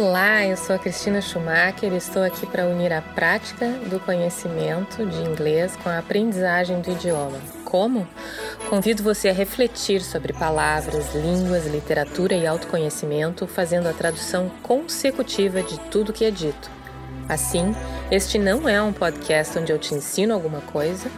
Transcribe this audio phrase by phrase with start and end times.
[0.00, 5.04] Olá, eu sou a Cristina Schumacher e estou aqui para unir a prática do conhecimento
[5.04, 7.38] de inglês com a aprendizagem do idioma.
[7.66, 8.08] Como?
[8.70, 15.78] Convido você a refletir sobre palavras, línguas, literatura e autoconhecimento, fazendo a tradução consecutiva de
[15.90, 16.70] tudo que é dito.
[17.28, 17.76] Assim,
[18.10, 21.10] este não é um podcast onde eu te ensino alguma coisa,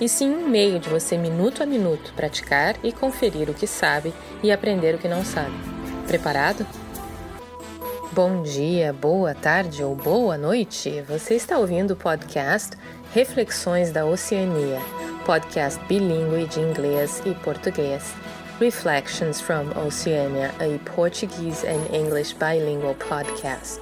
[0.00, 4.14] e sim um meio de você, minuto a minuto, praticar e conferir o que sabe
[4.42, 5.52] e aprender o que não sabe.
[6.06, 6.66] Preparado?
[8.14, 11.02] Bom dia, boa tarde ou boa noite.
[11.08, 12.76] Você está ouvindo o podcast
[13.14, 14.78] Reflexões da Oceania,
[15.24, 18.12] podcast bilíngue de inglês e português.
[18.60, 23.80] Reflections from Oceania, a Portuguese and English bilingual podcast.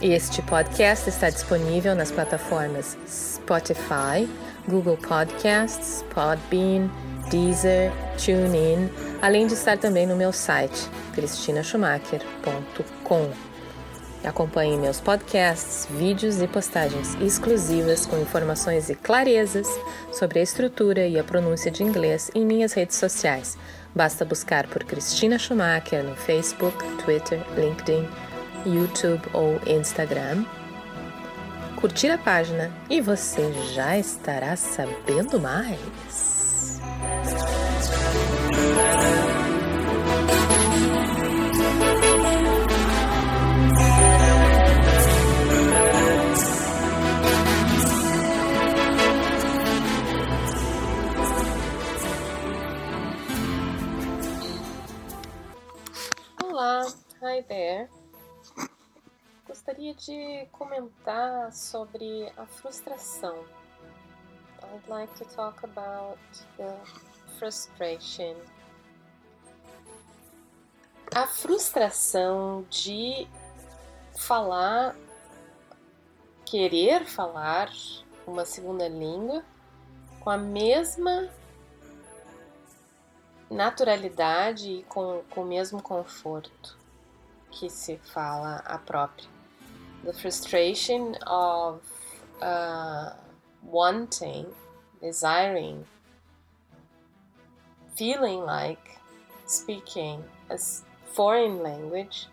[0.00, 4.28] Este podcast está disponível nas plataformas Spotify,
[4.68, 6.88] Google Podcasts, Podbean,
[7.28, 7.90] Deezer,
[8.24, 8.88] TuneIn,
[9.20, 13.52] além de estar também no meu site cristinaschumacher.com.
[14.24, 19.66] Acompanhe meus podcasts, vídeos e postagens exclusivas com informações e clarezas
[20.12, 23.58] sobre a estrutura e a pronúncia de inglês em minhas redes sociais.
[23.94, 28.08] Basta buscar por Cristina Schumacher no Facebook, Twitter, LinkedIn,
[28.64, 30.44] YouTube ou Instagram.
[31.76, 36.31] Curtir a página e você já estará sabendo mais.
[57.42, 57.88] There.
[59.46, 63.44] Gostaria de comentar sobre a frustração.
[64.62, 66.18] I'd like to talk about
[66.56, 66.74] the
[67.38, 68.36] frustration.
[71.14, 73.26] A frustração de
[74.16, 74.96] falar,
[76.44, 77.70] querer falar
[78.26, 79.44] uma segunda língua
[80.20, 81.28] com a mesma
[83.50, 86.81] naturalidade e com, com o mesmo conforto
[87.52, 89.28] que se fala a própria.
[90.04, 91.80] The frustration of
[92.40, 93.12] uh,
[93.62, 94.46] wanting,
[95.00, 95.84] desiring,
[97.94, 98.98] feeling like
[99.46, 100.58] speaking a
[101.14, 102.26] foreign language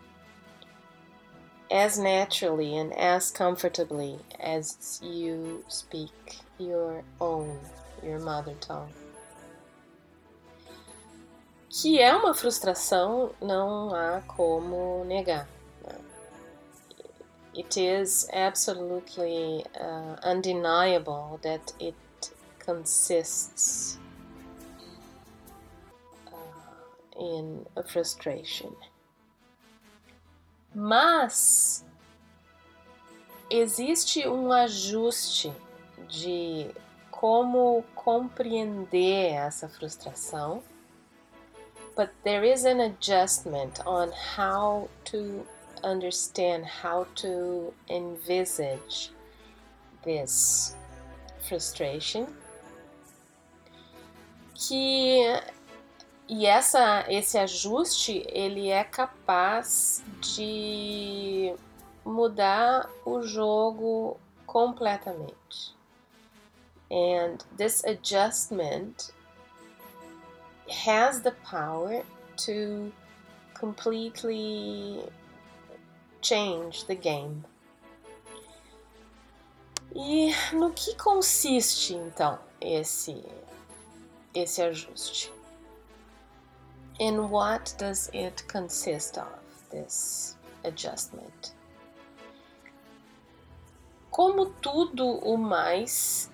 [1.70, 7.58] as naturally and as comfortably as you speak your own,
[8.02, 8.92] your mother tongue.
[11.70, 15.48] Que é uma frustração, não há como negar.
[15.86, 15.96] Né?
[17.56, 21.96] It is absolutely uh, undeniable that it
[22.58, 24.00] consists
[26.26, 28.74] uh, in a frustration.
[30.74, 31.84] Mas
[33.48, 35.52] existe um ajuste
[36.08, 36.68] de
[37.12, 40.64] como compreender essa frustração
[42.00, 45.44] but there is an adjustment on how to
[45.84, 49.10] understand, how to envisage
[50.02, 50.74] this
[51.46, 52.26] frustration.
[54.54, 55.42] Que
[56.26, 61.54] e essa esse ajuste ele é capaz de
[62.02, 65.76] mudar o jogo completamente.
[66.90, 69.12] And this adjustment
[70.70, 72.02] has the power
[72.36, 72.92] to
[73.54, 75.02] completely
[76.22, 77.44] change the game.
[79.94, 83.24] E no que consiste então esse
[84.32, 85.32] esse ajuste?
[87.00, 89.28] In what does it consist of
[89.70, 91.54] this adjustment?
[94.10, 96.30] Como tudo o mais,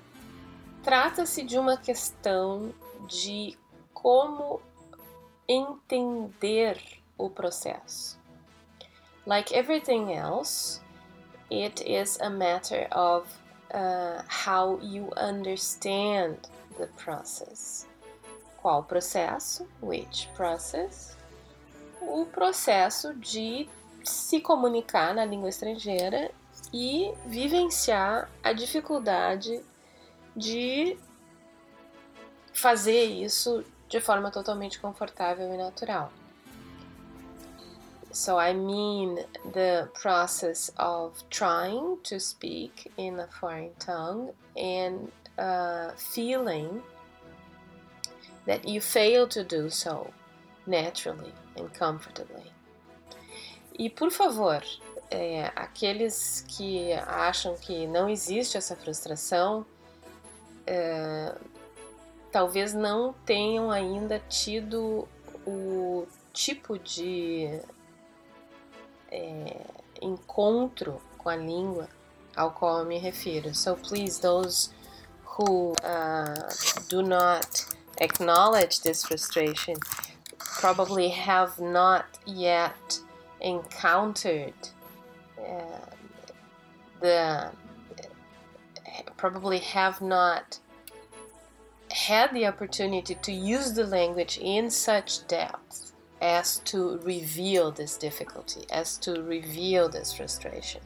[0.82, 2.74] trata-se de uma questão
[3.06, 3.56] de
[4.06, 4.60] como
[5.48, 6.80] entender
[7.18, 8.16] o processo.
[9.26, 10.80] Like everything else,
[11.50, 13.26] it is a matter of
[13.74, 16.36] uh, how you understand
[16.78, 17.88] the process.
[18.62, 19.66] Qual processo?
[19.82, 21.16] Which process?
[22.00, 23.68] O processo de
[24.04, 26.30] se comunicar na língua estrangeira
[26.72, 29.64] e vivenciar a dificuldade
[30.36, 30.97] de
[32.52, 36.10] fazer isso de forma totalmente confortável e natural.
[38.12, 39.16] So I mean
[39.53, 46.83] the process of trying to speak in a foreign tongue and uh, feeling
[48.47, 50.10] that you fail to do so
[50.66, 52.50] naturally and comfortably.
[53.78, 54.62] E por favor,
[55.10, 59.66] é, aqueles que acham que não existe essa frustração,
[60.66, 61.34] é,
[62.36, 65.09] talvez não tenham ainda tido
[65.47, 67.62] o tipo de
[69.10, 69.56] é,
[70.03, 71.88] encontro com a língua
[72.36, 73.54] ao qual eu me refiro.
[73.54, 74.71] So please, those
[75.24, 77.68] who uh, do not
[78.03, 79.77] acknowledge this frustration
[80.60, 83.00] probably have not yet
[83.41, 84.53] encountered
[85.38, 85.86] uh,
[87.00, 87.50] the
[89.16, 90.60] probably have not
[91.97, 98.66] had the opportunity to use the language in such depth as to reveal this difficulty,
[98.71, 100.83] as to reveal this frustration.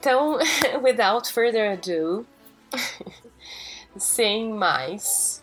[0.00, 0.38] Então,
[0.82, 2.26] without further ado,
[3.98, 5.42] sem mais,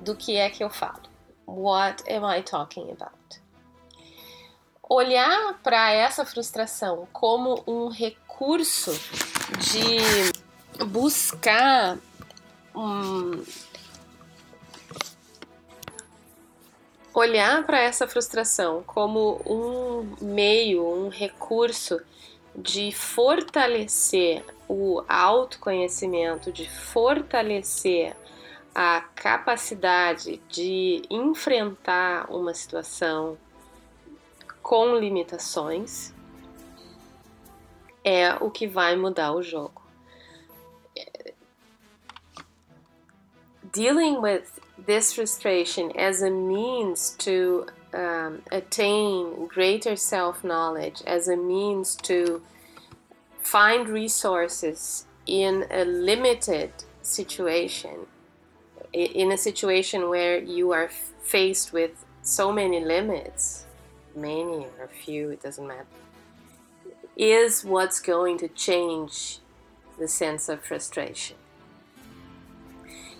[0.00, 1.02] do que é que eu falo?
[1.46, 3.12] What am I talking about?
[4.82, 8.92] Olhar para essa frustração como um recurso
[9.58, 10.32] de
[10.84, 11.98] buscar
[12.74, 13.42] um,
[17.14, 21.98] olhar para essa frustração como um meio, um recurso
[22.54, 28.14] de fortalecer o autoconhecimento, de fortalecer
[28.74, 33.38] a capacidade de enfrentar uma situação
[34.62, 36.12] com limitações,
[38.04, 39.85] é o que vai mudar o jogo.
[43.76, 51.36] Dealing with this frustration as a means to um, attain greater self knowledge, as a
[51.36, 52.40] means to
[53.38, 58.06] find resources in a limited situation,
[58.94, 60.88] in a situation where you are
[61.20, 63.66] faced with so many limits,
[64.14, 65.84] many or few, it doesn't matter,
[67.14, 69.40] is what's going to change
[69.98, 71.36] the sense of frustration.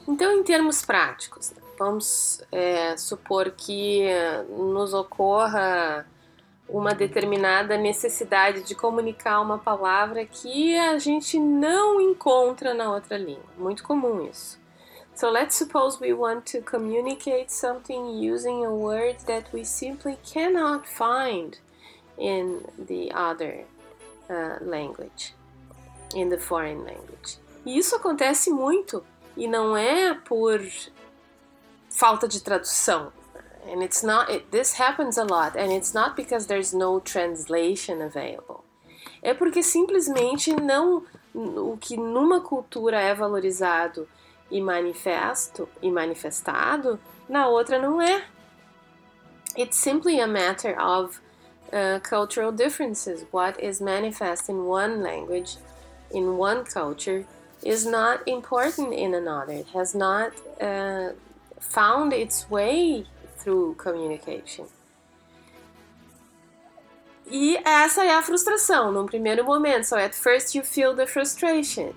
[0.09, 4.07] Então, em termos práticos, vamos é, supor que
[4.49, 6.07] nos ocorra
[6.69, 13.45] uma determinada necessidade de comunicar uma palavra que a gente não encontra na outra língua.
[13.57, 14.59] Muito comum isso.
[15.15, 20.87] So let's suppose we want to communicate something using a word that we simply cannot
[20.87, 21.59] find
[22.19, 23.65] in the other
[24.29, 25.35] uh, language,
[26.15, 27.39] in the foreign language.
[27.65, 29.03] E isso acontece muito
[29.37, 30.61] e não é por
[31.91, 33.13] falta de tradução.
[33.69, 38.01] And it's not it, this happens a lot and it's not because there's no translation
[38.01, 38.65] available.
[39.23, 41.03] É porque simplesmente não
[41.35, 44.09] o que numa cultura é valorizado
[44.51, 46.99] e manifesto e manifestado,
[47.29, 48.25] na outra não é.
[49.59, 51.21] It's simply a matter of
[51.73, 53.27] uh, cultural differences.
[53.33, 55.59] What is manifest in one language,
[56.13, 57.27] in one culture,
[57.63, 59.53] is not important in another.
[59.53, 61.11] It has not uh,
[61.61, 63.07] found its way
[63.39, 64.67] through communication.
[67.29, 69.85] E essa é a frustração num primeiro momento.
[69.85, 71.93] So at first you feel the frustration.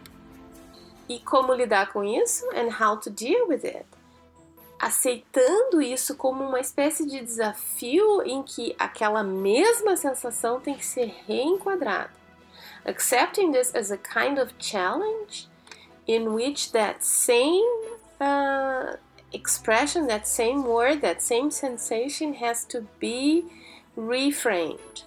[1.07, 2.45] E como lidar com isso?
[2.55, 3.85] And how to deal with it.
[4.79, 11.13] Aceitando isso como uma espécie de desafio em que aquela mesma sensação tem que ser
[11.27, 12.18] reenquadrada.
[12.85, 15.47] Accepting this as a kind of challenge
[16.07, 17.69] in which that same
[18.19, 18.93] uh,
[19.31, 23.45] expression, that same word, that same sensation has to be
[23.97, 25.03] reframed.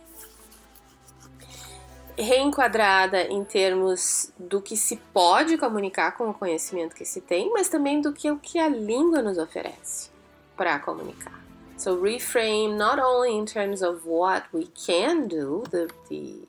[2.16, 7.68] Reenquadrada em termos do que se pode comunicar com o conhecimento que se tem, mas
[7.68, 10.10] também do que o que a língua nos oferece
[10.56, 11.42] para comunicar.
[11.78, 16.46] So reframe not only in terms of what we can do, the, the,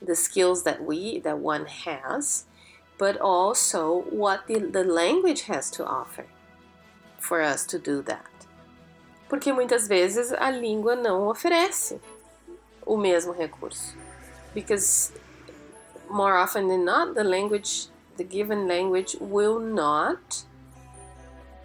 [0.00, 2.44] the skills that we that one has,
[2.98, 6.26] but also what the, the language has to offer
[7.18, 8.26] for us to do that.
[9.28, 12.00] Porque muitas vezes a língua não oferece
[12.86, 13.94] o mesmo recurso.
[14.54, 15.12] Because
[16.10, 20.44] more often than not, the language, the given language will not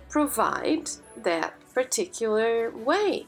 [0.09, 3.25] provide that particular way.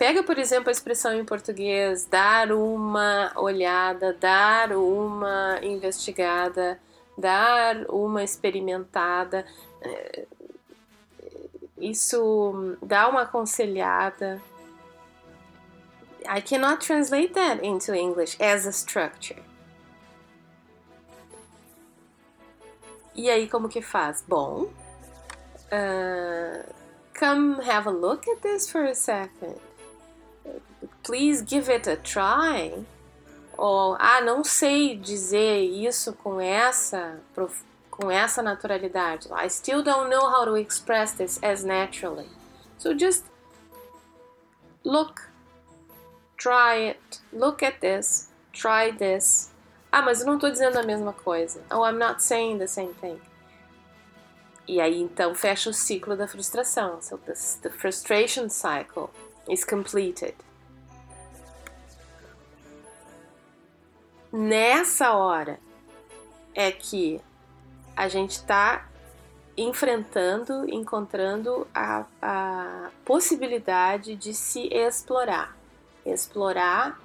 [0.00, 6.80] Pega, por exemplo, a expressão em português dar uma olhada, dar uma investigada,
[7.18, 9.44] dar uma experimentada.
[11.78, 14.40] Isso dá uma aconselhada.
[16.26, 19.42] I cannot translate that into English as a structure.
[23.14, 24.24] E aí, como que faz?
[24.26, 24.70] Bom,
[25.70, 26.74] uh,
[27.12, 29.60] come have a look at this for a second.
[31.10, 32.72] Please give it a try.
[33.58, 37.20] Ou, ah, não sei dizer isso com essa
[37.90, 39.28] com essa naturalidade.
[39.32, 42.28] I still don't know how to express this as naturally.
[42.78, 43.24] So just
[44.84, 45.20] look,
[46.38, 49.50] try it, look at this, try this.
[49.92, 51.60] Ah, mas eu não estou dizendo a mesma coisa.
[51.72, 53.20] Oh, I'm not saying the same thing.
[54.68, 57.02] E aí então fecha o ciclo da frustração.
[57.02, 59.10] So this, the frustration cycle
[59.48, 60.36] is completed.
[64.32, 65.58] Nessa hora
[66.54, 67.20] é que
[67.96, 68.88] a gente está
[69.56, 75.56] enfrentando, encontrando a, a possibilidade de se explorar.
[76.06, 76.98] Explorar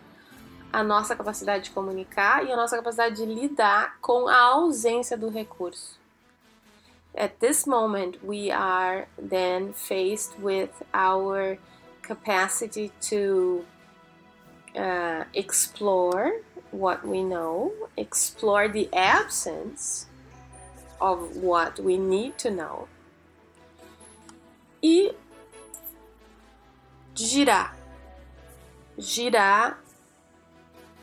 [0.72, 5.30] a nossa capacidade de comunicar e a nossa capacidade de lidar com a ausência do
[5.30, 6.00] recurso.
[7.16, 11.58] At this moment, we are then faced with our
[12.02, 13.66] capacity to
[14.76, 16.42] uh, explore
[16.76, 20.08] what we know, explore the absence
[21.00, 22.88] of what we need to know
[24.86, 25.16] e
[27.16, 27.76] girar,
[28.98, 29.82] girar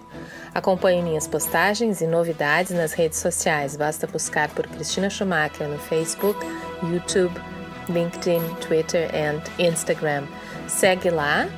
[0.55, 3.77] Acompanhe minhas postagens e novidades nas redes sociais.
[3.77, 6.39] Basta buscar por Cristina Schumacher no Facebook,
[6.83, 7.35] YouTube,
[7.89, 9.11] LinkedIn, Twitter
[9.59, 10.25] e Instagram.
[10.69, 11.49] Segue lá,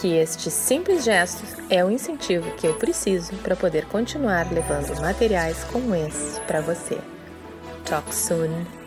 [0.00, 5.64] que este simples gesto é o incentivo que eu preciso para poder continuar levando materiais
[5.64, 6.98] como esse para você.
[7.84, 8.77] Talk soon.